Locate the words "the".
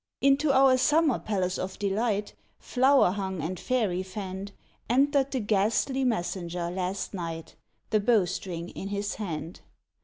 5.29-5.39, 7.91-7.99